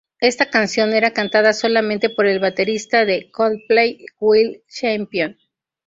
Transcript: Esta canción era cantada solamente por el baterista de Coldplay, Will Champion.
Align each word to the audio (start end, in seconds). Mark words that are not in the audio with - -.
Esta 0.19 0.49
canción 0.49 0.93
era 0.95 1.11
cantada 1.13 1.53
solamente 1.53 2.09
por 2.09 2.25
el 2.25 2.39
baterista 2.39 3.05
de 3.05 3.29
Coldplay, 3.29 4.03
Will 4.19 4.63
Champion. 4.67 5.37